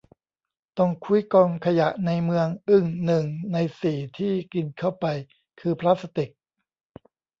[0.77, 5.05] ต้องคุ้ยกองขยะในเมือง อึ้ง หนึ่ง ใน สี่ ที่กินเข้าไป
[5.59, 6.29] คือพลาสติก